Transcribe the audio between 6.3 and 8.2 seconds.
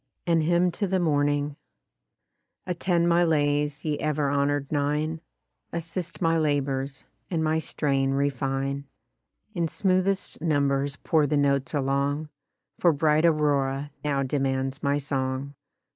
labours, and my strain